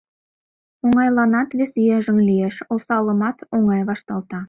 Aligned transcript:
Оҥайланат 0.85 1.49
вес 1.57 1.73
йыжыҥ 1.87 2.17
лиеш, 2.27 2.55
осалымат 2.73 3.37
оҥай 3.55 3.81
вашталта. 3.89 4.37